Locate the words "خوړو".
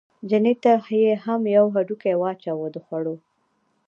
2.85-3.15